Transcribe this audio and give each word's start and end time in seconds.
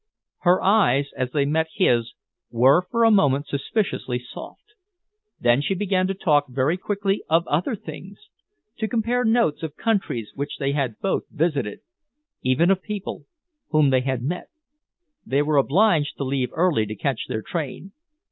Her 0.39 0.59
eyes, 0.63 1.11
as 1.15 1.29
they 1.29 1.45
met 1.45 1.67
his, 1.75 2.15
were 2.49 2.87
for 2.89 3.03
a 3.03 3.11
moment 3.11 3.45
suspiciously 3.45 4.17
soft. 4.17 4.73
Then 5.39 5.61
she 5.61 5.75
began 5.75 6.07
to 6.07 6.15
talk 6.15 6.47
very 6.49 6.75
quickly 6.75 7.23
of 7.29 7.45
other 7.47 7.75
things, 7.75 8.17
to 8.79 8.87
compare 8.87 9.23
notes 9.23 9.61
of 9.61 9.75
countries 9.75 10.31
which 10.33 10.57
they 10.57 10.71
had 10.71 10.97
both 11.01 11.25
visited, 11.29 11.81
even 12.41 12.71
of 12.71 12.81
people 12.81 13.27
whom 13.69 13.91
they 13.91 14.01
had 14.01 14.23
met. 14.23 14.47
They 15.23 15.43
were 15.43 15.57
obliged 15.57 16.17
to 16.17 16.23
leave 16.23 16.49
early 16.53 16.87
to 16.87 16.95
catch 16.95 17.27
their 17.27 17.43
train. 17.43 17.91